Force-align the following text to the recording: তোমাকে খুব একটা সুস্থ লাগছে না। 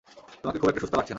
তোমাকে 0.41 0.57
খুব 0.59 0.69
একটা 0.71 0.81
সুস্থ 0.83 0.95
লাগছে 0.97 1.03
না। 1.05 1.09